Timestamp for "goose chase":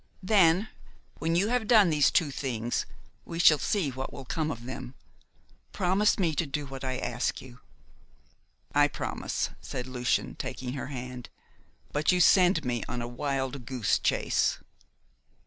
13.67-14.57